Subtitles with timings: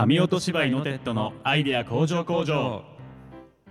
[0.00, 2.82] 神音芝居のテッドのアイデア工場工場。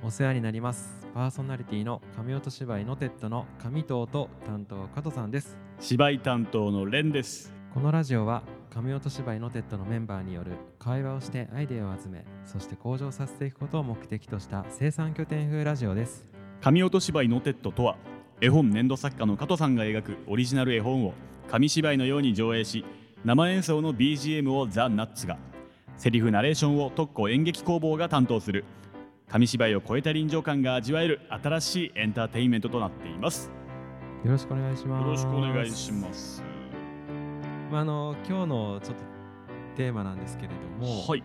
[0.04, 1.08] お世話になります。
[1.12, 5.58] パーソナリティの神音芝居のテッドの上藤と担当加藤さんです。
[5.80, 7.52] 芝居担当のレンです。
[7.74, 16.28] このラジオは神音芝居のテッドのメンバーによる会話をしてアイデアを集めそして向上させていくことを目的とした生産拠点風ラジオです。
[16.62, 17.98] 神音芝居のテッドとは
[18.40, 21.14] 絵本粘土作家の加藤さんが描くオリジナル絵本を
[21.50, 22.86] 紙芝居のように上映し
[23.26, 25.40] 生演奏の BGM をザ・ナッツが
[26.00, 28.64] セリフナレーションを特攻演劇工房が担当する。
[29.28, 33.52] 紙芝居を超えた臨場感が味わえる新しいエンターテインメントとなっています。
[34.24, 35.04] よろしくお願いします。
[35.04, 36.42] よろしくお願いします。
[37.70, 39.04] まあ、あの今日のちょっと
[39.76, 41.20] テーマなんですけれども、はい。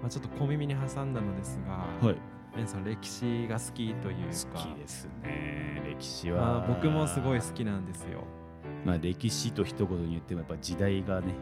[0.00, 2.16] まあ、ちょっと小耳に挟んだのですが、はい。
[2.56, 4.16] メンさん歴史が好きという
[4.54, 4.60] か。
[4.60, 5.82] 好きですね。
[5.86, 8.24] 歴史は、まあ、僕もすごい好きなんですよ。
[8.86, 11.34] まあ歴史と一言に言ってもやっぱ時代がね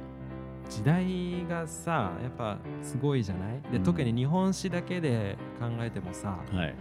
[0.77, 3.61] 時代がさやっぱすごいじゃない？
[3.71, 3.83] で、うん。
[3.83, 6.75] 特に日本史だけで考えてもさ、はい。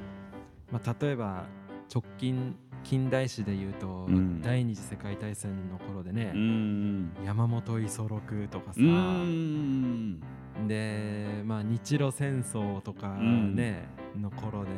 [0.71, 1.45] まあ、例えば
[1.93, 4.41] 直近近代史でいうと、うん。
[4.41, 10.19] 第二次世界大戦の頃でねう、ん山本五十六とかさ、うん
[10.67, 13.55] で、まあ、日露戦争とかん。
[13.55, 13.83] ね、
[14.19, 14.69] の頃で、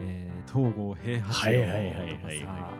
[0.00, 2.70] えー東郷平八はい郎とかはいさ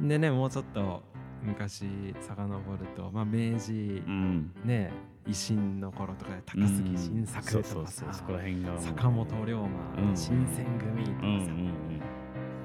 [0.00, 1.02] でねもうちょっと
[1.42, 1.84] 昔
[2.20, 4.52] 遡ると、まあ、明治うん。
[4.64, 4.90] ね
[5.26, 9.66] 維新の頃とかで高杉晋作とかさそこら辺がもう坂本龍馬、う
[10.12, 10.16] ん。
[10.16, 11.66] 新選組とかさ、うんうん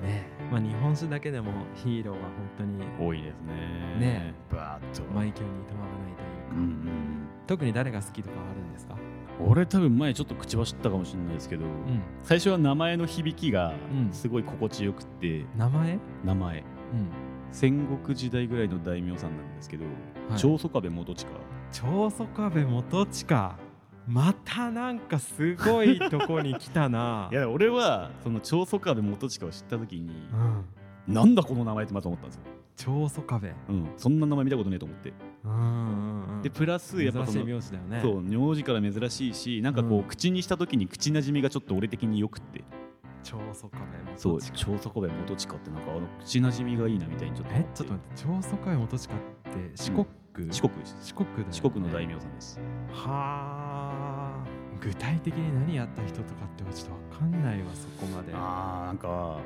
[0.03, 0.29] ね。
[0.51, 3.53] まあ、日本史だけでもヒーローが本当にうん多いですね。
[3.99, 4.33] ね。
[4.51, 5.03] バーッと。
[5.13, 8.95] 枚挙にいとまがないというか、うんうん特に誰が好きとかあるんですか？
[9.39, 12.01] 俺多分前ちょっと口走ったかもしれないですけど、うん。
[12.23, 14.13] 最初は名前の響きがうん。
[14.13, 15.99] すごい心地よくって、名前？
[16.23, 16.59] 名前。
[16.59, 16.63] うん。
[17.51, 19.91] 戦国時代ぐらいの大名さんなんですけど、は
[20.35, 20.39] い。
[20.39, 21.27] 長宗我部元親
[21.71, 23.57] 長宗我部元親。
[24.07, 27.29] またなんかすごいとこに来たな。
[27.33, 30.27] いや俺はその長宗我部元親を知った時に、
[31.07, 32.41] うん、なんだこの名前ってまず思ったんですよ、
[32.75, 33.51] 長宗我部。
[33.69, 35.13] うん、そんな名前見たことねえと思って。
[35.43, 37.99] うんうんうんでプラスやっぱその名字だよね。
[38.01, 40.03] そう名字から珍しいしなんかこう、うん。
[40.03, 42.63] 口にした時に口なじみがちょっと俺的によくって。
[43.23, 43.79] 長宗我
[44.13, 50.05] 部そう元親長宗我部元親ってなんかあの口なじみがいいなみたいにちょっと思えちょっと待って長宗我部元親って四国、
[50.51, 50.73] 四国。
[51.01, 51.45] 四国ね。
[51.51, 52.59] 四国の大名さんです。
[52.91, 54.43] はあ。
[54.81, 58.31] 具体的に何やった人とかってちょっとわかんないわそこまで。
[58.33, 59.39] あーなんか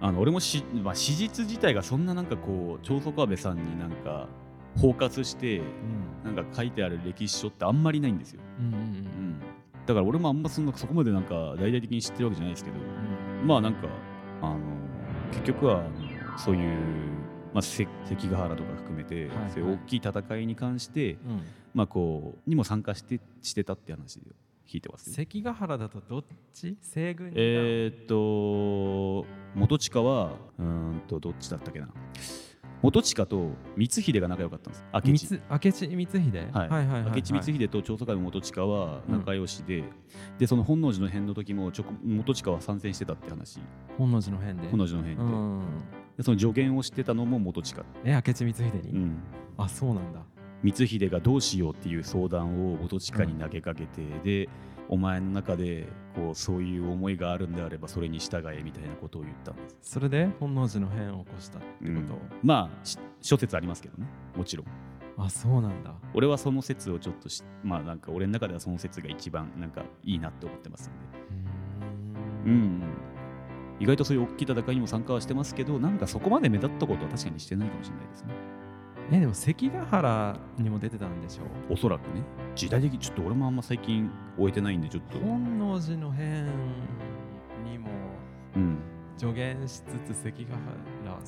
[0.00, 4.28] あの俺もし、まあ、史実自体がそんななんかこう長宗我部さんになんか
[4.76, 6.34] 包括してうん。
[6.34, 9.40] なんか書いてある歴史書ってあんまりないんですよ、うんうんうん、
[9.86, 12.76] だから俺もあんまそんなそこまでなんか大々的に知ってるわけじゃないですけど。
[12.78, 13.46] うん。
[13.46, 13.86] まあなんか
[14.42, 14.58] あの
[15.30, 15.84] 結局は
[16.36, 16.76] そういう、
[17.56, 19.50] まあ、せ関ヶ原とか含めて、はいはい。
[19.50, 21.18] そういう大きい戦いに関して、うん。
[21.72, 24.26] まあこうにも参加してしてたって話で
[24.68, 25.16] 聞いてます、ね。
[25.16, 26.76] 関ヶ原だとどっち？
[26.82, 31.88] 西軍にえーっと元親はうーんとどっちだったっけな。
[32.82, 34.84] 元親と光秀が仲良かったんです。
[34.92, 35.26] 明智。
[35.48, 36.68] 光明智光秀、はい。
[36.68, 37.10] はいはいはいはい。
[37.16, 39.82] 明智光秀と長宗我部元親は仲良しで、
[40.38, 43.60] でその本能寺の変の時もちょこ元親は参戦してたって話。
[43.96, 44.68] 本能寺の変で。
[44.68, 45.60] 本能寺の変で,、うん。
[45.60, 45.66] で
[46.22, 49.18] その助言をしてたのも元親、え明智光秀に、うん、
[49.58, 50.20] あそうなんだ。
[50.64, 54.48] 光秀がどうしようっていう相談を元親に投げかけて、で
[54.88, 59.76] お前の中でこうそういう思いがあるんであればそれに従えみたいなことを言ったんです。
[59.92, 62.06] それで本能寺の変を起こしたってこと、うん。
[62.42, 64.06] まあし諸説ありますけどね。
[64.36, 64.66] もちろん。
[65.18, 65.94] あそうなんだ。
[66.14, 72.50] 俺はその説をちょっとしまあなんか俺の中ではその説が一番なんかいいなって思ってますんで。
[72.50, 72.82] うん
[73.80, 78.34] 意外とそういう大きい戦いにも参加はしてますけどなんかそこまで目立ったことは確かにしてないかもしれないですね。
[79.12, 81.42] えでも関ヶ原にも出てたんでしょ
[81.72, 82.22] おそらくね。
[82.54, 85.18] 時代的にちょっと俺もあんま最近終えてないんでちょっと。
[85.18, 86.46] 本能寺の変
[87.64, 87.88] にも
[88.56, 88.78] うん。
[89.18, 90.54] 助言しつつ関ヶ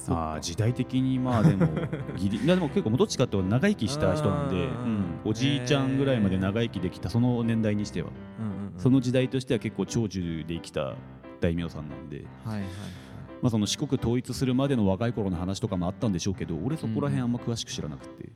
[0.09, 1.67] 原あー時代的にまあでも
[2.19, 4.65] ギリいやでも結構元親と長生きした人なんで、うんう
[4.97, 8.11] んおじいちゃんぐらいまで長生きできたその年代にしては。
[8.39, 8.81] うんうんうん。
[8.81, 10.95] その時代としては結構長寿で生きた
[11.41, 12.71] 大名さんなんで、はいはいはい。
[13.41, 18.29] まあ、その四国統一するまでの若い頃の話とかもあったんでしょうけど俺そこら辺あんま詳しく知らなくて、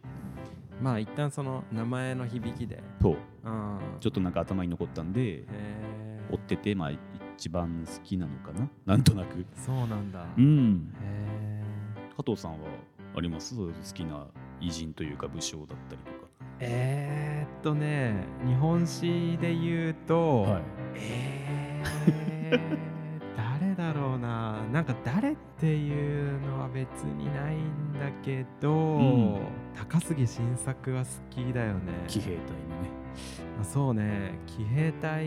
[0.80, 2.82] まあ一旦その名前の響きで。
[3.00, 3.16] そう。
[3.44, 3.78] うん。
[4.00, 5.44] ちょっとなんか頭に残ったんでへ
[6.30, 6.90] 追っててまあ
[7.36, 8.68] 一番好きなのかな？
[8.86, 9.38] なんとなく。
[9.38, 10.24] ーそうなんだ。
[10.36, 10.92] うん。
[11.02, 11.62] へ
[12.16, 12.58] 加藤さんは
[13.16, 13.56] あります？
[13.56, 14.26] 好きな
[14.60, 16.18] 偉人というか武将だったりとか。
[16.20, 16.26] ー
[16.60, 20.62] えーっとね日本史で言うと、はい。
[20.94, 22.91] えー
[24.72, 29.40] ななんか誰っていうのは別にないんだけど、ん。
[29.76, 31.92] 高杉晋作は好きだよね。
[32.08, 32.90] 騎兵隊のね。
[33.56, 34.38] まあそうね。
[34.46, 35.26] 騎兵隊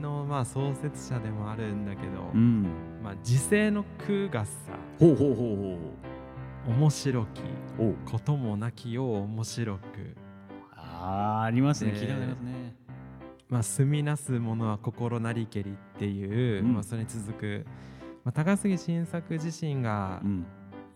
[0.00, 2.66] のまあ創設者でもあるんだけど、うん。
[3.02, 4.52] まあ時世の空がさ
[4.98, 5.56] ほうほうほう
[6.66, 7.42] ほ面白き
[8.04, 9.80] こともなきよう面白く。
[10.76, 11.92] あーありますね。
[11.92, 12.76] で聞いたことありますね。
[13.48, 16.74] まあ、住みなすものは心なりけりっていう、うん。
[16.74, 17.66] まあ、それに続く、
[18.24, 20.46] まあ、高杉晋作自身がうん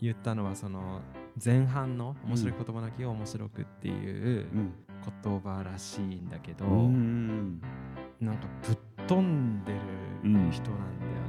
[0.01, 1.01] 言ったのはその
[1.43, 4.75] 前半の面白い言葉なきよ面白くっていううん
[5.23, 7.61] 言葉らしいんだけど、うん。
[8.21, 9.79] なんかぶっ飛んでる
[10.25, 10.81] うん人なん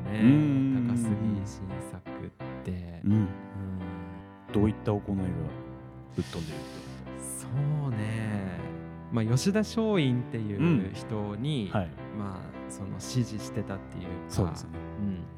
[0.06, 0.88] だよね、うん。
[0.88, 1.10] 高杉
[1.46, 3.12] 晋作って、うん。
[3.12, 3.30] うん。
[4.54, 5.24] どういった行いが
[6.16, 6.58] ぶっ飛んでる
[7.20, 7.48] そ
[7.88, 8.60] うね、
[9.12, 11.90] まあ、吉田松陰っていう人に、はい。
[12.18, 14.10] まあその支持してたっていうか。
[14.30, 14.70] そうですね。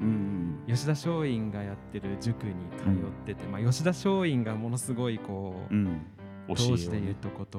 [0.00, 0.06] うん。
[0.06, 0.37] うん
[0.68, 6.02] 吉田松陰がやってる塾に通ってて、まあ、吉田松陰がものすごいこう、うん。
[6.48, 7.58] 教えを当時で言うとこと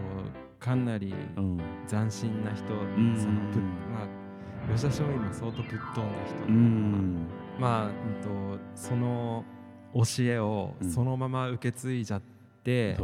[0.59, 1.57] かなりうん。
[1.87, 3.17] 斬新な人、ん。
[3.17, 3.59] そのぶ
[3.91, 7.27] まあ吉田松陰も相当ぶっ飛んだ人うだからん。
[7.59, 9.43] まあ、うん、とその
[9.95, 10.91] 教えをうん。
[10.91, 12.21] そのまま受け継いじゃっ
[12.63, 12.95] て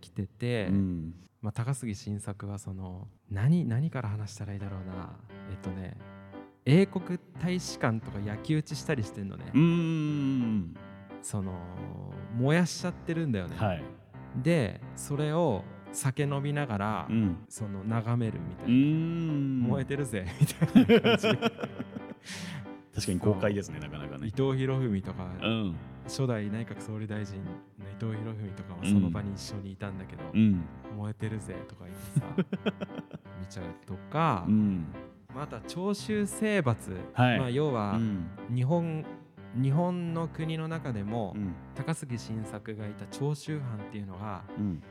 [0.00, 1.14] きてて、うん。
[1.40, 5.10] まあ、高杉晋作はその何何から話したらいいだろうな
[5.50, 5.96] えっとね
[6.64, 10.76] 英国大使館とか焼き討ちしたりしてんのね、うん。
[11.22, 11.52] その
[12.36, 13.82] 燃やしちゃってるんだよね、はい。
[14.36, 17.44] でそれを酒飲みながら、うん。
[17.48, 19.60] その眺めるみたういな、ん。
[19.62, 20.26] 燃えてるぜ。
[20.74, 21.28] みたいな感じ。
[22.94, 25.74] 確かに公開ですねなかなか伊ね藤博文とか、うん。
[26.04, 27.50] 初代内閣総理大臣の
[27.90, 30.62] 伊藤博文とかもその場に一緒にいたんだけど、うん。
[30.96, 32.76] 燃えてるぜとか言ってさ
[33.40, 34.86] 見ちゃうとか、うん
[35.34, 37.38] また長州征伐、はい。
[37.38, 38.28] まあ、要うはん。
[38.54, 39.04] 日本
[39.54, 41.54] 日本の国の中でも、うん。
[41.74, 44.82] 高杉晋作がいた長州藩っていうのが、うん。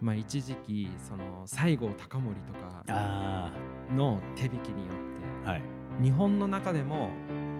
[0.00, 3.50] まあ、一時期その西郷隆盛とかあ
[3.92, 4.96] の手引きによっ
[5.44, 5.60] あはい。
[5.60, 5.66] て
[6.04, 7.10] 日本の中でも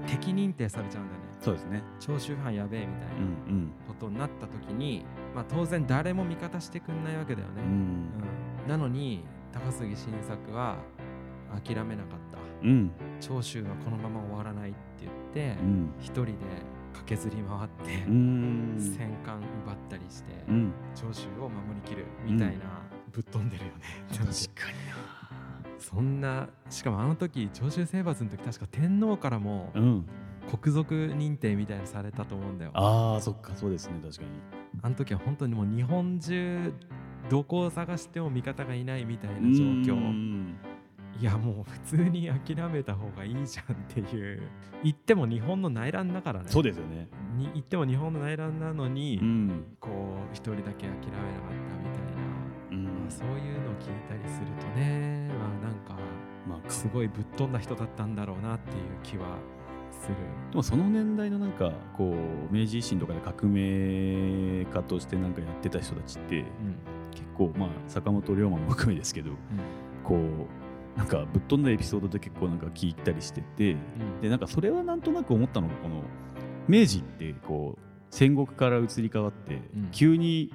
[0.06, 1.26] 敵認定されちゃうんだよね。
[1.40, 1.82] そうですね。
[1.98, 3.72] 長州藩やべえみたいなうん。
[3.88, 5.04] ことになった時に、
[5.34, 7.70] まあ、当然誰も味方してくんないわけだよね、うん。
[8.62, 8.68] うん。
[8.68, 10.76] なのに高杉晋作は
[11.64, 12.38] 諦めなかった。
[12.62, 12.90] うん。
[13.20, 15.90] 長州はこのまま終わらないって言ってうん。
[15.98, 16.32] 一人で
[16.92, 17.70] 駆けずり回っ
[18.02, 18.74] てうん。
[18.78, 20.72] 戦艦奪ったりしてうん。
[20.94, 22.64] 長州を守りきるみたいな
[23.12, 23.80] ぶっ飛んでるよね。
[24.10, 24.78] 確かに
[25.78, 29.72] そんなしかもあの時長州征伐の時確か天皇からも
[30.60, 32.72] 国族認定みたいなのされたと思うんだよ。
[32.74, 34.28] ああそっかそうですね確かに。
[34.82, 36.72] あの時は本当にもう日本中
[37.30, 39.94] どこを探しても味方がいないみたいな状況。
[39.94, 40.56] うん
[41.20, 44.42] いやもう普通に諦めた方がいいじゃんっていう。
[44.84, 46.46] 言っても日本の内乱だからね。
[46.48, 47.08] そうですよね。
[47.36, 49.76] に言っても日本の内乱なのに、うん。
[49.80, 51.00] こう一人だけ諦めなかっ
[51.68, 52.22] たみたいな、
[52.70, 52.84] うん。
[52.84, 55.96] まあ、そういうのを聞いたりするとねまあなんか
[56.48, 59.38] まあすごいぶっ飛んだ人だったんだろうなっていう気は
[59.90, 60.14] する。
[60.50, 66.46] でもその年代のなんかこう明治維新とかで革命家としてなんかやってた人たちってうん。
[67.10, 69.32] 結構まあ坂本龍馬も含めですけど
[70.04, 70.18] こう
[70.98, 74.20] なんかぶっ飛んだエピソードで結構なんか聞いたりしててうん。
[74.20, 76.02] でなんかそれはなんとなく思ったのがこの
[76.66, 77.80] 明治ってこう
[78.10, 79.88] 戦国から移り変わってうん。
[79.92, 80.52] 急に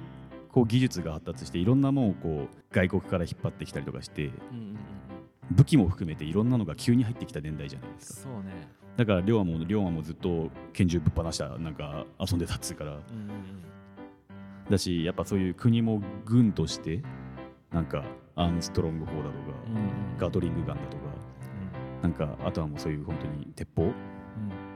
[0.52, 4.30] こう技術が発達していろんなものをこう外国から引っ張ってきたりとかして
[5.50, 8.28] 武器も含めていろんなのが急に入ってきた年代じゃないですか。
[8.28, 8.68] そうね。
[8.98, 12.98] だから龍馬も龍馬もずっと拳銃ぶっ放したなんか遊んでたっつうから。
[14.68, 17.02] だしやっぱそういう国も軍として
[17.72, 18.04] なんか
[18.36, 19.34] アームストロング砲だとか
[20.18, 21.02] ガトリングガンだとか
[22.02, 23.92] なんかあとはもうそういう本当に鉄砲うん。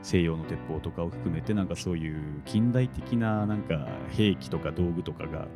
[0.01, 5.47] 西洋の鉄砲とかを含めてなんかそういう近代的ななんか兵器とか道具とかが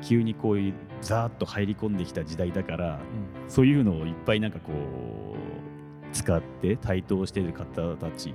[0.00, 3.50] 急にこういうザーッと入り込んできた時代だからうん。
[3.50, 8.34] そういうのをいっぱいなんかこう使って台頭している方たち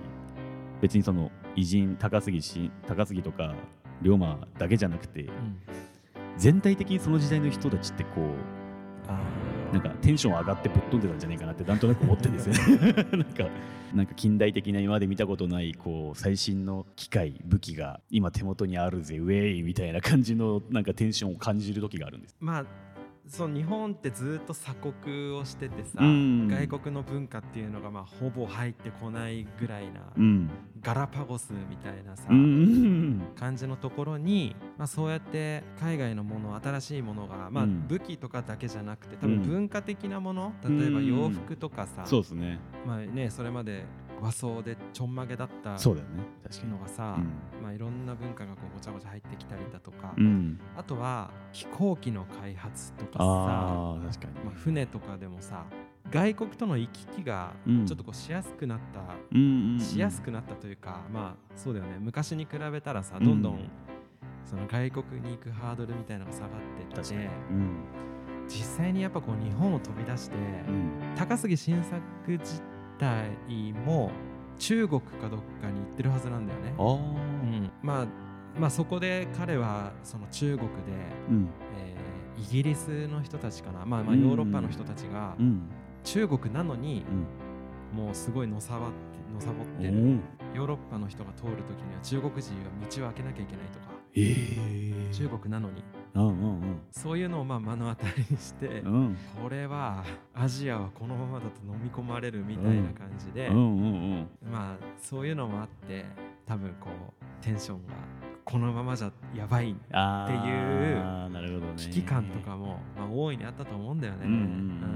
[0.81, 3.55] 別にその偉人高杉し高杉とか
[4.01, 5.57] 龍馬だけじゃなくてうん。
[6.37, 8.64] 全体的にその時代の人たちってこうあ
[9.71, 12.93] なんかテンション上がってぶっ飛んでたんじゃないかなってなんとなく思ってるんですよね。
[13.11, 13.49] なんか
[13.93, 22.35] なんか近代的な今まで見たことないこう最新の機械武器が今手元にあるぜウェイみたいな感じのなんかテンションを感じる時があるんです。
[22.39, 22.65] まあ
[23.27, 26.47] その日本ってずっと鎖国をしててさ、うん。
[26.47, 30.49] 外国の文化っていうのがまあほぼ入ってこないぐらいな、うん。
[30.81, 33.21] ガラパゴスみたいなさ、うん。
[33.35, 37.87] 感じのところに、まあ、そうやって海外のもの新しいものが、まあ、うん。
[37.87, 39.41] 武器とかだけじゃなくて多うん。
[39.41, 42.59] 分文化的なもの、例えば洋服とかさ、そうですね。
[42.85, 43.85] まあね、それまで
[44.21, 46.23] 和装でちょんまげだったそうだよね。
[46.43, 46.71] 確かに。
[46.71, 47.63] のがさ、うん。
[47.63, 50.59] まあ、いろんな文化がこうごちゃごちゃ入ってきたりだとか、うん。
[50.77, 54.45] あとは飛行機の開発とかさああ確かに。
[54.45, 55.65] まあ、船とかでもさ
[56.11, 57.85] 外国との行き来がうん。
[57.85, 61.97] ちょっとこうしやすくなった、うんしやすくなったというかまあそうだよね。
[61.99, 63.25] 昔に比べたらさうん。
[63.25, 63.69] どんどん
[64.45, 67.29] その外国に行くハードルみたいなのが下がってって
[68.47, 71.15] 実際にやっぱこう日本を飛び出して、うん。
[71.15, 71.99] 高杉晋作
[72.31, 72.61] 自
[72.97, 74.11] 体も
[74.57, 76.73] 中国かどっかに行ってるはずなんだよね。
[76.77, 77.71] うん。
[77.81, 78.07] まあ
[78.59, 80.75] まあそこで彼はその中国で、
[81.29, 81.49] うん。
[81.77, 84.21] えーイギリスの人たちかな、まあ、まあうん。
[84.21, 85.69] ヨーロッパの人たちがうん。
[86.03, 87.05] 中国なのに
[87.93, 88.03] うん。
[88.05, 90.19] もうすごいのさばってのさぼってる。
[90.53, 93.85] おヨーロッパの人が通るときには中国人が道を開けなきゃいけないとか。
[94.15, 94.35] え
[95.09, 95.83] え中国なのに
[96.15, 98.93] うんうんそういうのをまあ目の当たりにしてうん。
[98.93, 100.03] うんこれは
[100.33, 103.55] アジアはこのままだと飲み込まれるみたいな感じで、うん。
[103.55, 106.05] うんうんまあそういうのもあって
[106.45, 107.93] 多分こうテンションが
[108.43, 114.79] このままじゃやばいあっていう危機感とかも、まあ、大いにあったと思うんだよね、うんうんうん。
[114.81, 114.87] ま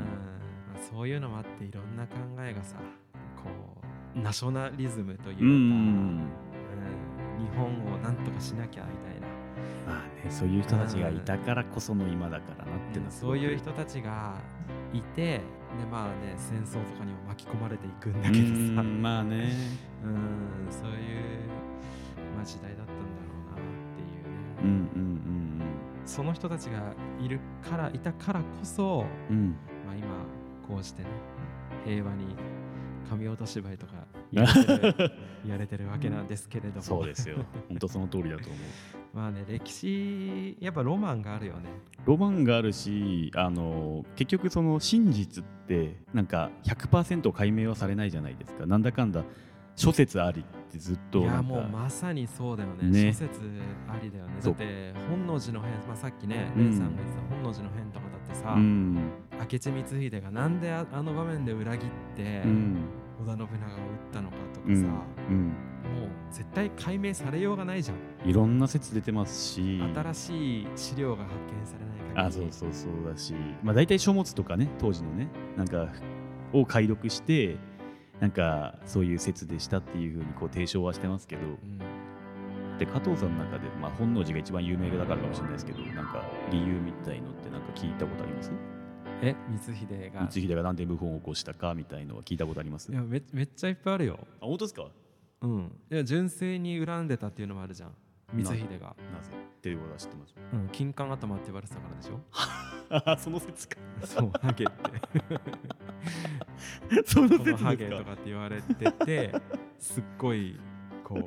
[0.76, 2.78] あそういうのもあっていろんな考えがさ
[3.36, 3.50] こ
[4.16, 5.54] うナショナリズムというか、うんうん。
[5.54, 6.30] うん。
[7.40, 9.19] 日本をなんとかしなきゃみたいな
[9.88, 14.36] まあねそういう人たちがいたからこその今だからなってのはすごくそういう人たちが
[14.94, 15.42] いてで
[15.92, 18.82] まあね戦争とかにも巻き込まれていくんだけどさ。
[18.82, 19.54] うんまあね。
[20.04, 20.98] うんそういう、
[22.36, 23.00] まあ、時代だったんだろ
[23.42, 25.20] うなっていうね、うんうん
[26.06, 29.38] その人たちがいるからいたからこそ、うん。
[29.38, 30.08] うんまあ、今
[30.68, 31.10] こうしてね
[31.86, 32.36] 平和に
[33.10, 33.94] 神落と芝居とか
[34.32, 35.12] やれてる
[35.46, 36.82] やれてるわけなんですけれども。
[36.82, 37.38] そうですよ。
[37.68, 38.60] 本当その通りだと思う
[39.14, 41.70] まあね歴史やっぱロマンがあるよね。
[42.06, 48.66] ロマンがあるしあの結局その真実ってなんか100%解明はされないじゃないですか。
[48.66, 49.24] なんだかんだ
[49.76, 52.90] 諸説ありってずっといやもうまさにそうだよね。
[52.90, 53.14] ね。
[53.14, 53.40] 諸説
[53.88, 54.34] ありだよね。
[54.44, 56.64] だって本能寺の変、まあ、さっきねうん。
[56.66, 58.96] レンさんが言ってた本能寺の変とかだってさ、うん。
[59.40, 62.78] 明智光秀がなんでああの場面で裏切って、うん。
[63.26, 63.50] 織田信長を撃っ
[64.12, 64.82] たのかとかうん。
[64.84, 64.88] さ、
[65.30, 65.54] うん
[66.32, 67.94] 絶対解明されようがないじゃ
[68.26, 68.30] ん。
[68.30, 69.82] いろんな説出てますし。
[69.96, 72.52] 新しい資料が発見されないあ限り。
[72.52, 73.34] そうそうそうだし、
[73.64, 75.90] まあ、大体書物とかね当時のねなんか
[76.54, 77.58] を解読して
[78.20, 81.42] なんかそういう説でしたっていうふうにこう提唱はしてますけど。
[81.42, 81.80] うん。
[82.78, 88.54] で加藤さんの中で、まあ、本能寺が一番有名だからかもしれないですけどなんか理由みたいのってなんか聞いたことあります？
[89.22, 90.22] え光秀が。
[90.28, 92.90] 光秀がなんで謀反を起こしたかみたいのは聞いたことあります？
[92.90, 94.18] いやめめっちゃいっぱいあるよ。
[94.40, 94.86] あ本当ですか？
[95.42, 95.72] うん。
[95.92, 97.96] いや純粋に恨んでたっていうのもあるじゃん。
[98.38, 100.36] 光秀が、なぜっていうことは知ってます。
[100.54, 102.20] うん、金冠頭って言われてたからでしょ。
[102.90, 103.76] あその説か。
[104.04, 104.74] そうハゲって。
[107.06, 107.90] その説ハですか。
[107.90, 109.34] ゲとかって言われてて
[109.78, 110.60] すっごい
[111.04, 111.26] こう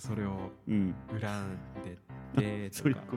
[0.00, 0.94] それをうん。
[1.08, 1.98] 恨んで
[2.36, 3.16] て そういうとかこ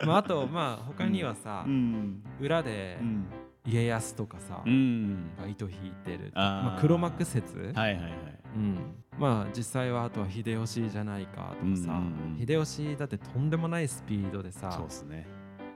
[0.00, 0.06] と。
[0.06, 2.22] まあ、あとまあ他にはさ、うん。
[2.40, 3.26] 裏でうん
[3.64, 5.30] 家康とかさ、うん。
[5.40, 8.12] が糸引いてるまあ、黒幕説、はいはいはい。
[8.54, 8.78] うん、
[9.18, 12.46] まあ実際はあとは秀吉じゃないかとかさ、うんうんうん。
[12.46, 15.26] 秀吉だってとんでもないスピードでさそうですね。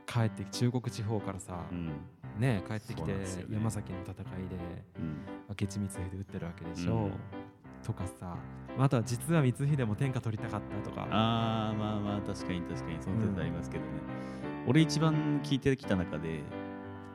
[0.06, 1.90] 帰ってき中国地方からさ、うん。
[2.38, 3.12] ね帰ってきて
[3.50, 4.14] 山崎の戦い
[4.48, 4.56] で
[4.98, 5.16] うん。
[5.48, 7.12] 明智光秀撃ってるわけでしょ、うん。
[7.84, 8.36] とかさ、
[8.76, 11.06] まあ、あとは実は光秀も天下取りたかったとか。
[11.10, 13.90] あーまあまあ確かに確かにその説ありますけどね、
[14.66, 16.42] 俺一番聞いてきた中で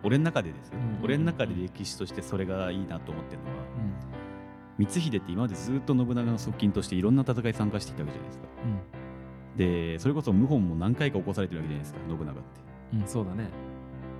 [0.03, 1.03] 俺の中でですよ、うん。
[1.03, 3.55] 俺の中で歴史としてそれがいいなと思ってるのは
[4.77, 4.85] うん。
[4.85, 8.47] 光秀って今までずっと信長の側近としていろんな戦い参加してきたわけじゃないですか。
[9.57, 12.41] でそれこそ謀反も何回か起こされてるわけじゃないですか信長って、
[12.93, 13.49] うん、うん、そうだね。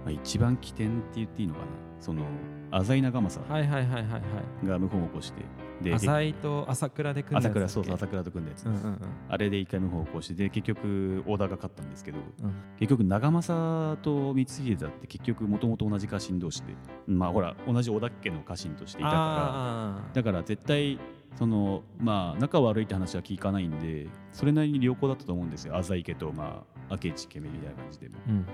[0.03, 1.65] まあ、一番起点って言っていいのかな。
[2.00, 2.23] その
[2.71, 4.67] 浅井長政はいはいはいはいはい。
[4.67, 5.43] が謀反を起こして
[5.81, 9.00] で浅井と朝倉で組んだ朝倉そうそう朝倉と組んだやつです、うんうんうん。
[9.29, 12.53] あれで一回謀反を起こしてで結局織田が勝ったんですけどうん。
[12.77, 16.73] 結局長政と光秀だって結局もともと同じ家臣同士で
[17.07, 21.00] まあほら同じ織田家の家臣としていたかあらだから絶対
[21.38, 25.77] そのまあ仲悪いって話は聞かないんでそれなりに良好だったと思うんですよ。
[25.77, 28.15] 浅井家とまあ明智家みたいな感じでも。
[28.27, 28.45] ーうん。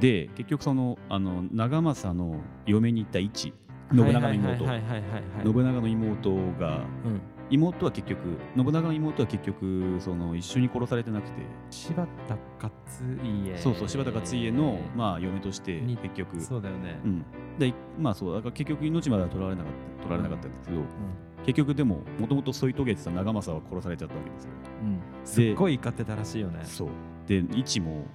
[0.00, 3.52] で結局そのあの長政の嫁に行った一
[3.92, 4.66] 信長の妹。
[4.66, 7.20] 信長の妹がうん。
[7.50, 8.20] 妹は結局
[8.56, 11.42] 信長の妹は結局その一緒に殺されてなくて。
[11.70, 12.72] 柴田勝
[13.24, 13.56] 家。
[13.56, 16.40] そうそう柴田勝家の、まあ、嫁としてに結局。
[16.40, 17.00] そうだよね。
[17.04, 17.24] うん、
[17.58, 20.84] でまあそうだから結局命までは取られなかった取られなかったんですけど、う
[21.44, 24.50] 結局でももともと添い遂げてた長政は殺されちゃったわけですよ。
[24.84, 25.00] んうん。
[25.24, 26.60] すっごい怒ってたらしいよね。
[26.64, 26.88] そう。
[27.26, 28.06] で一も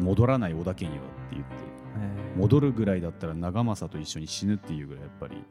[0.00, 1.67] 戻らない織田家にはって言って
[2.36, 5.44] 戻るぐらいだったら長政と一緒に死ぬっていうぐらいやっぱり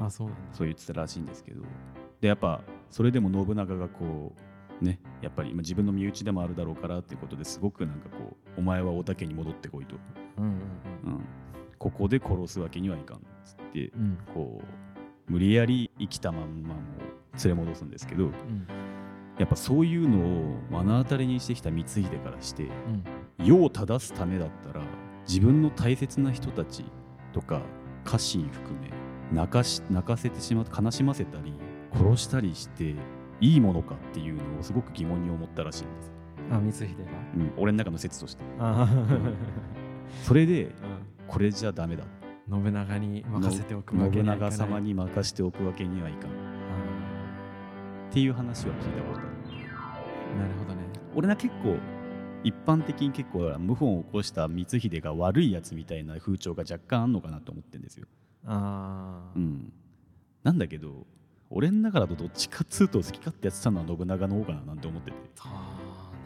[0.00, 0.42] あそうなんだ。
[0.52, 1.62] そう言ってたらしいんですけど。
[2.20, 2.60] でやっぱ
[2.90, 4.32] それでも信長がこ
[4.80, 9.96] うねやっぱりまあ自分の身内でもあるだろうからっていうことですごくなんかこうお前はおたけに戻ってこいと、
[10.38, 10.60] うんうんうん、
[11.78, 14.18] ここで殺すわけにはいかんっつってうんうん。
[14.34, 14.62] こ
[15.28, 16.80] う無理やり生きたまんまも
[17.42, 18.66] 連れ戻すんですけどうん。
[19.38, 23.04] やっぱそういうのを目の当たりにしてきた光秀からしてうん。
[23.44, 24.84] 世を正すためだったら
[25.28, 26.84] 自分の大切な人たち
[27.32, 27.60] とか
[28.04, 28.90] 家臣含め
[29.32, 31.54] 泣かし泣かせてしまう悲しませたり
[31.92, 32.94] 殺したりして
[33.40, 36.12] いいものかっていうのをすごく疑問に思ったらしいんです、
[36.50, 37.10] あ光秀が？
[37.36, 38.42] うん、俺の中の説として。
[38.58, 38.88] あ
[40.22, 40.70] それでー
[41.26, 42.04] これじゃダメだ。
[42.48, 42.64] うん。
[42.64, 44.58] 信長に任せておくわけ信にはいかない。
[44.58, 46.30] 長様に任しておくわけにはいかん。
[46.30, 46.32] っ
[48.10, 49.28] あていう話は聞いたことある。
[49.28, 50.82] ーなるほどね。
[51.14, 51.76] 俺は結構
[52.44, 58.06] 一般的に結構謀反を起こした光秀が悪いやつみたいな風潮が若干あんのかなと思ってるんですよ。
[58.46, 59.72] ああ、うん、
[60.42, 61.06] なんだけど
[61.50, 65.16] 俺の中だとどっちかっつうと好き勝手やってたのは信長の方かななんて思ってて。
[65.34, 65.52] そう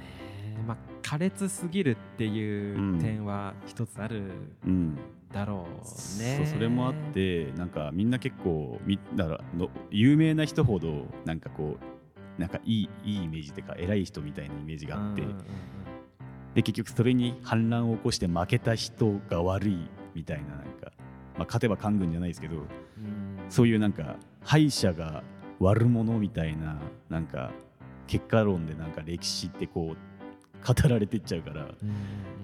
[0.01, 0.65] ね。
[0.67, 4.31] まあ苛烈すぎるっていう点は一つある
[4.65, 4.99] うん。
[5.33, 11.77] だろうね、そうそれもあってなんかみんな結構みだからの有名な人ほどなんかこ
[12.39, 15.45] うなんかいいいいイメージっていうか偉い人みたいなイメージがあって、うんうんうん
[16.57, 19.77] で結局それに反乱を起こして負けた人が悪い
[20.15, 20.91] みたいななんか、
[21.37, 22.65] まあ、勝てば官軍じゃないですけどうん。
[23.51, 25.23] そういうなんか敗者が
[25.61, 26.79] 悪者みたいな
[27.11, 27.51] なんか
[28.07, 29.97] 結果論でなんか歴史ってこう
[30.67, 31.69] 語られていっちゃうから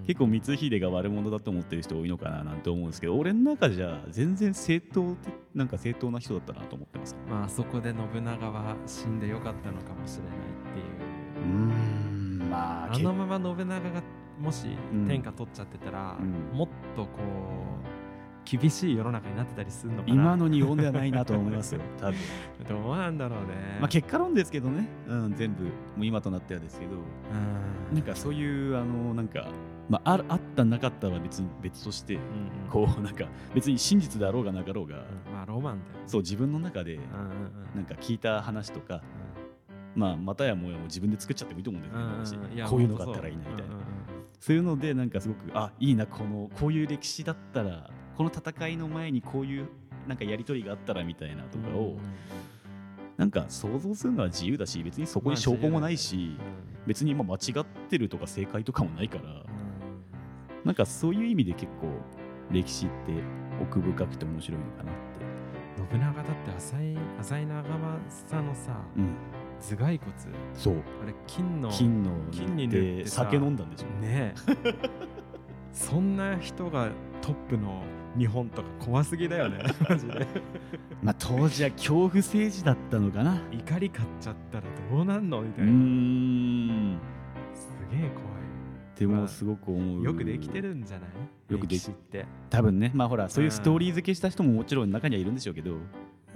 [0.06, 7.16] 結構光秀が悪者だと思ってる人多いのかななんて思うんですけど俺の中じゃ全然正当的なんか正当な人だったなと思ってます。
[7.30, 11.12] まあそこで信長は死んでよかったのかもしれないっていう。
[11.42, 11.71] うーん
[12.52, 14.02] まああのまま信長が
[14.38, 16.56] もしうん天下取っちゃってたら、うん。
[16.56, 17.92] もっとこう
[18.44, 20.14] 厳しい世の中になってたりするのかな。
[20.14, 22.18] 今の日本ではないなと思いますよ 多分。
[22.68, 23.78] どうなんだろうね。
[23.80, 25.64] まあ結果論ですけどね、うん、全部。
[25.64, 26.92] もう今となってはですけど。
[26.92, 27.94] うん。
[27.94, 29.48] なんかそういうあのなんか、
[29.88, 32.26] まあ、あるあったなかったは別に別としてうんうん。
[32.70, 35.02] こうなんか別に真実だろうがなかろうが、うん。
[35.32, 36.02] まあロマンだよね。
[36.06, 37.76] そう自分の中でうんうんうん。
[37.76, 39.02] なんか聞いた話とか、
[39.94, 43.76] まあ、またやもう自分で作っちゃってもいいと思うんだよね、こういうのがあったらいいなみたいな、
[44.40, 44.56] そう。
[44.56, 49.68] いうのでなんかすごくあいいなこのこういう歴史だったらこの戦いの前にこういう
[50.08, 51.96] なんかやり取りがあったらみたいなとかを、
[53.16, 56.36] なんか想像するのは自由だし別にそこに証拠もないし、
[56.86, 59.24] 別にまあ間違ってるとか正解とかもないから、
[60.64, 61.88] なんかそういう意味で結構
[62.50, 62.94] 歴史って
[63.60, 65.02] 奥深くて面白いのかなって。
[65.90, 67.62] 信長だって浅い浅井長
[68.06, 69.14] 政のさうん、
[69.62, 70.12] 頭蓋骨。
[70.54, 70.74] そう。
[71.02, 73.86] あれ金の金の金に塗酒飲んだんでしょ。
[74.00, 74.34] ね。
[74.64, 74.74] え
[75.72, 76.88] そんな人が
[77.22, 77.82] トップの
[78.18, 79.62] 日本とか怖すぎだよね。
[79.88, 80.26] マジで。
[81.02, 83.40] まあ当時は恐怖政治だったのかな。
[83.50, 86.98] 怒り買っちゃったらどうなんのみうたいな、ーん。
[87.54, 88.32] すげえ怖
[88.98, 90.00] でもすごく思う。
[90.02, 91.52] いよくできてるんじゃない？
[91.52, 95.80] よくできて、多分ね、まあほら、そういうストーリー付けした人ももちろん中にはいるんでしょうけど、うん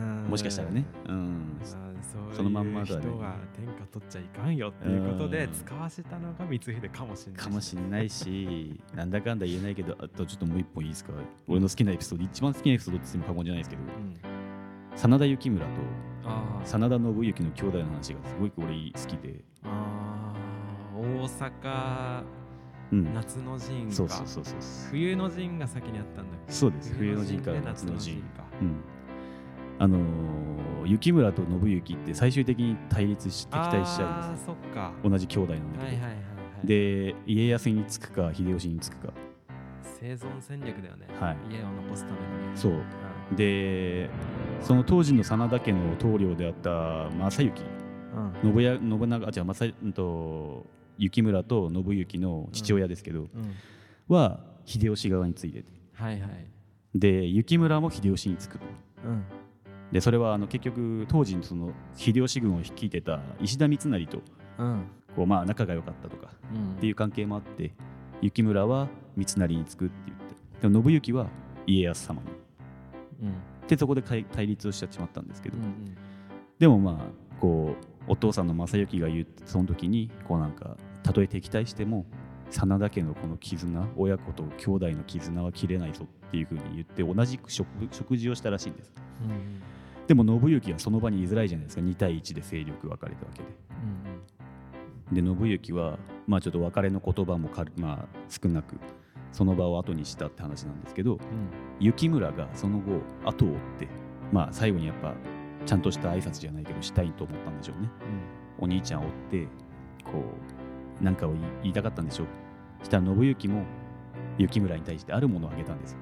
[0.02, 0.85] もしかしたらね。
[1.09, 1.59] うん。
[1.61, 11.12] まあそのまんまだね人が天下取っちゃいかんよっていうことでうん使わせたのが光秀かもしれないかもしれないし、なんだかんだ言えないけど、あとちょっともう一本いいですか？
[11.48, 14.16] 俺の好きなエピソード、一番好きなエピソードって言っても過言じゃないですけど、うん
[14.96, 15.72] 真田幸村と
[16.64, 22.22] 真田信之の兄弟の話がすごく俺好きで、あー大阪
[22.92, 23.14] うん。
[23.14, 24.54] 夏の陣かそうそうそうそう。
[24.90, 26.52] 冬の陣が先にあったんだっけ？
[26.52, 26.94] そうです。
[26.94, 28.20] 冬の陣からで夏の陣。
[28.37, 28.76] かうん。
[29.79, 35.11] あのー、幸村と信行って最終的に対立し敵対しちゃうんあですーそっかよ。
[35.11, 35.85] 同じ兄弟なんだけど。
[35.87, 36.27] はいはいはいはい
[36.67, 39.12] で、家康につくか、秀吉につくか。
[40.01, 42.73] 生存戦略だよね、はい家を残すためにねそう。
[42.73, 44.09] うんで、
[44.62, 47.53] その当時の真田家の棟梁であった正行、
[48.45, 50.65] うん信や信長、あ、違う、正うんと
[50.99, 53.29] 幸村と信行の父親ですけど、うん
[54.09, 55.65] は秀吉側についてて。
[55.95, 56.31] はいはい
[56.95, 58.65] で、幸村も秀吉につくと。
[59.05, 59.25] うん
[59.92, 64.22] で、それはあの結局、当時その秀吉軍を率いてた石田三成と
[64.59, 64.85] うん。
[65.14, 66.72] こうまあ仲が良かったとかうん。
[66.72, 67.72] っていう関係もあって
[68.22, 70.35] 幸村は三成につくって言って。
[70.62, 71.29] でも信行は
[71.66, 72.29] 家康様に。
[73.22, 73.35] うん。
[73.68, 75.96] でそこで対対立をしちまったんですけど、うん
[76.59, 76.96] でもまあ
[77.38, 77.77] こ
[78.09, 82.07] うお父さんの正行が言うその時にこうなんかたとえ敵対しても
[82.51, 88.94] 真田家のこの絆親子と兄弟の絆は切れないぞっていうふうに言って同じく食食事をしたらしいんです。
[89.25, 89.62] うんうん
[90.07, 91.83] でも信行はその場に居づらいじゃないですか。
[91.83, 93.42] 2対1で勢力分かれたわけ
[95.14, 95.21] で。
[95.21, 98.77] で信行はまあちょっと別れの言葉もかる、まあ、少なく
[99.33, 101.87] その場を後にしたって話なんですけどうん。
[101.87, 103.88] 幸村がその後後を追って
[104.33, 105.14] まあ最後にやっぱ
[105.64, 107.90] ちゃんとした挨拶じゃないけどしたいと思ったんでしょうね。
[108.59, 109.49] お兄ちゃんを追って
[110.05, 110.23] こ
[111.01, 112.85] うなんかを言いたかったんでしょう。
[112.85, 113.64] したら信行も
[114.38, 115.97] 雪村に対してあるものをあげたんです。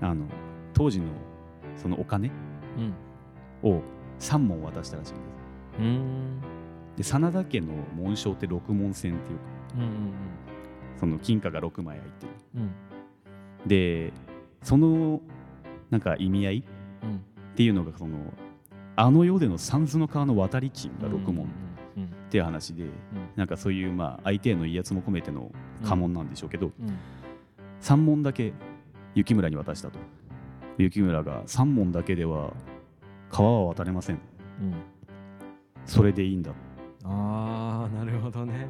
[0.00, 0.26] あの
[0.72, 1.06] 当時の
[1.76, 2.47] そのお金うん
[3.62, 3.80] を
[4.20, 5.26] 3問渡したらしいんです。
[5.78, 5.84] うん。
[5.86, 6.40] うん
[6.96, 9.44] で真田家の紋章って六文銭っていうか
[9.76, 9.90] うんうん
[10.98, 12.32] その金貨が6枚入ってる。
[12.56, 13.68] うん。
[13.68, 14.12] で
[14.62, 15.20] その
[15.90, 16.64] なんか意味合い
[17.02, 17.16] うん。
[17.16, 17.18] っ
[17.54, 18.16] ていうのがその
[18.96, 21.48] あの世での三途の川の渡り金が6問っ
[21.96, 22.84] うんていう話で、
[23.36, 25.50] なんかそういうまあ相手への威圧も込めての
[25.84, 26.98] 家紋なんでしょうけど、うん
[27.80, 28.52] 3問だけ
[29.14, 30.00] 雪村に渡したと
[30.78, 32.52] 雪村が3問だけでは
[33.30, 34.16] 川は渡れません。
[34.16, 34.74] うん。
[35.84, 36.52] それでいいんだ。
[37.04, 38.66] ああなるほどね。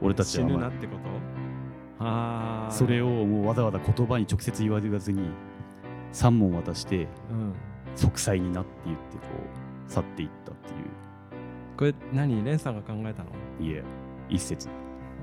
[0.00, 0.92] 死俺たちは、まあぬなってこ
[1.98, 2.04] と？
[2.04, 5.28] ああそれをもうわざわざ言葉に直接言わずに
[6.12, 7.54] 3問渡してうん。
[7.96, 9.22] 息災になって言ってこ
[9.88, 10.76] う去っていったっていう。
[11.76, 13.30] これ何レンさんが考えたの？
[13.60, 13.82] いえ
[14.28, 14.68] 一節。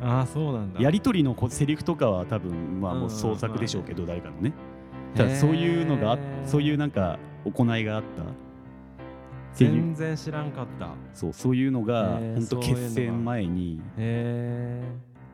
[0.01, 0.81] ああそうなんだ。
[0.81, 4.51] やり取りのこセリフとかは多分まあうんもう創作でしょうけど誰かのね。
[4.51, 4.70] た
[5.15, 8.23] だそういうのがそういうなんか行いがあった
[9.53, 10.85] 全然知らんかった。
[10.85, 14.81] へそうそういうのが本当決戦前にえ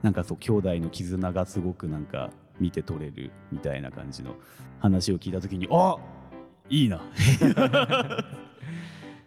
[0.01, 4.35] なんかそう兄弟の絆がすごくなんか見て取れるみたいな感じの
[4.79, 5.95] 話を聞いた時にあ
[6.69, 7.01] いいな。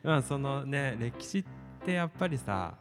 [0.02, 1.44] まあそのね歴史っ
[1.84, 2.74] てやっぱりさ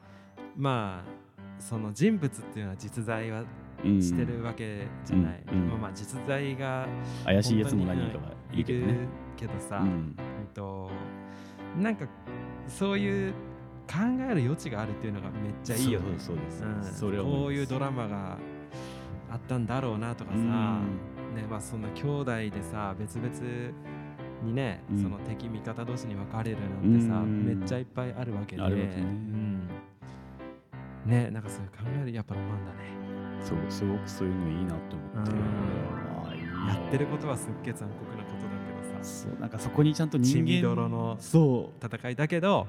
[0.57, 3.47] まあその人物っていうのは実在はうん
[3.83, 5.67] してるわけじゃない、うんうん。
[5.69, 6.87] まあまあ実在が
[7.25, 8.97] 怪しいやつも何人かはいるけどね
[9.37, 9.87] けどさ、うん。
[9.87, 10.17] うん。
[10.53, 10.89] と
[11.77, 12.05] なんか
[12.67, 13.33] そういう
[13.87, 13.95] 考
[14.29, 16.15] える余地があるっていうのがめっちゃいいよね。
[16.17, 16.63] そうです。
[16.63, 16.83] うん。
[16.83, 17.43] それは思います。
[17.43, 18.37] こういうドラマが
[19.31, 20.43] あったんだろうなとかさ、うん。
[21.35, 23.29] ねまあ、そんな兄弟でさ別々
[24.43, 25.01] にね、うん。
[25.01, 27.45] その敵味方同士に分かれるなんてさ、うん。
[27.45, 28.61] めっちゃいっぱいあるわけで。
[28.61, 28.69] ね。
[28.69, 29.67] うん。
[31.05, 32.79] ねなんかそういう考えるやっぱロマンだね
[33.41, 35.89] そうすごくそういうのいいなと思って。
[36.69, 38.49] やってることはすっげえ残酷なことだ
[38.91, 39.03] けどさ。
[39.03, 42.67] そうなんかそこにちゃんと人間どろのそ戦いだけど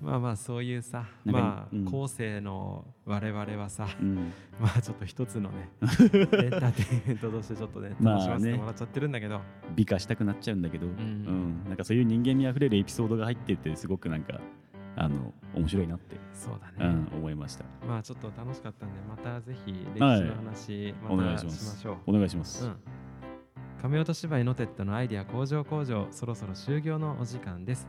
[0.00, 1.84] まあまあそういうさまあ、うん。
[1.84, 9.40] 後世の我々はさう、うん、 まあちょっと一つのね エンターテインメントとしてちょっとね楽しませてもらっちゃってるんだけど、
[9.74, 10.90] 美化したくなっちゃうんだけど、ん。
[10.90, 11.64] うん。
[11.64, 14.40] なんかそういう人間味あふれるエピソードが入っててすごくなんか
[14.96, 17.64] あの面白いなって、そうだね、うん、思いました。
[17.86, 20.20] まあちょっと楽しかったんでまたぜひ歴史はい。
[20.22, 22.76] の話おまたし願いしましょう、お願いします、うん。
[23.80, 27.86] 亀音芝居ノテットのアイデア工場工場そろそろ終了のお時間です。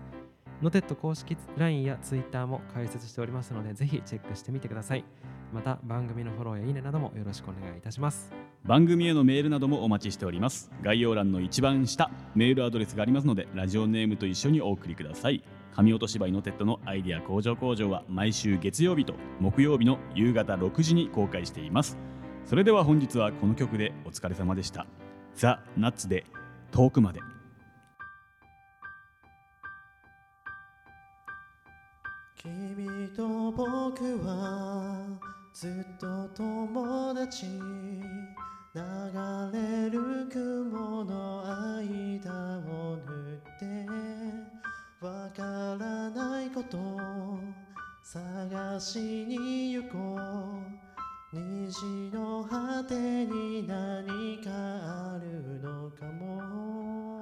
[0.62, 5.06] ノテット公式 LINE や Twitter も開設しておりますのでぜひチェックしてみてください。
[5.54, 8.34] また番組のフォローやいいねなどもよろしくお願いいたします。
[8.66, 10.72] 番組へのメールなどもお待ちしております。
[10.82, 15.42] 概要欄の一番下メールアドレスがありますのでラジオネームと一緒にお送りください
[15.78, 22.00] 神落とし芝居のテッドのアイデア工場工場は毎週月曜日と木曜日の夕方6時に公開しています。
[22.46, 24.88] それでは本日はこの曲でお疲れ様でした。
[25.36, 26.26] ザ・ナッツで
[26.72, 27.20] 遠くまで。
[32.38, 35.06] 君と僕は
[35.54, 37.46] ずっと友達。
[37.46, 38.82] 流
[39.54, 41.44] れる雲の
[41.78, 44.07] 間を縫って。
[45.00, 45.44] わか
[45.80, 46.78] らないこと
[48.02, 50.78] 探しに行こう。
[51.34, 57.17] 虹の果てに何かあるのかも。